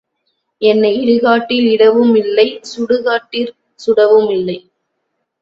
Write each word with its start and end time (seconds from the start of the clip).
என்னை 0.61 0.91
இடு 1.01 1.15
காட்டில் 1.21 1.67
இடவும் 1.67 2.15
இல்லை 2.15 2.47
சுடுகாட்டிற் 2.71 3.53
சுடவுமில்லை. 3.79 4.57